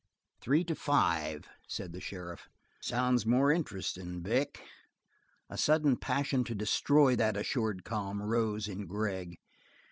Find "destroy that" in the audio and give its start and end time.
6.55-7.37